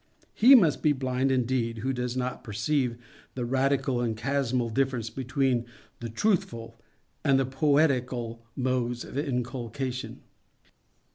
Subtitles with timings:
[0.35, 2.97] _He _must be blind indeed who does not perceive
[3.35, 5.67] the radical and chasmal difference between
[5.99, 6.75] the truthful
[7.23, 10.21] and the poetical modes of inculcation.